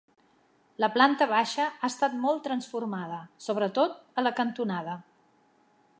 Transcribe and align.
La 0.83 0.87
planta 0.95 1.27
baixa 1.33 1.67
ha 1.75 1.91
estat 1.93 2.17
molt 2.23 2.43
transformada, 2.49 3.19
sobretot 3.49 4.03
a 4.15 4.25
la 4.29 4.33
cantonada. 4.41 5.01